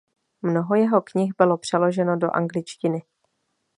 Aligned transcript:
Mnoho 0.41 0.75
jeho 0.75 1.01
knih 1.01 1.31
bylo 1.37 1.57
přeloženo 1.57 2.17
do 2.17 2.31
angličtiny. 2.35 3.01